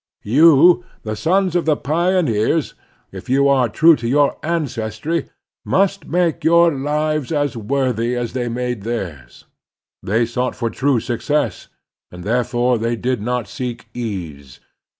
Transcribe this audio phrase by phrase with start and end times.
[0.23, 2.73] You, the sons of the pioneers,
[3.11, 5.27] if you are true to your ancestry,
[5.63, 9.45] must make your lives as worthy as they made theirs.
[10.01, 11.67] They sought for true success,
[12.09, 14.59] and therefore they did not seek ease.